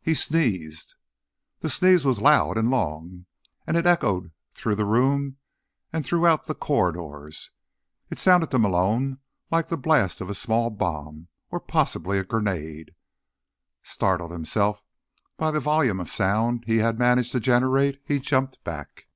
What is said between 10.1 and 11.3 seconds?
of a small bomb,